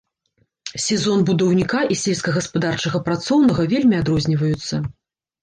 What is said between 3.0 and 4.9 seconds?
працоўнага вельмі адрозніваюцца.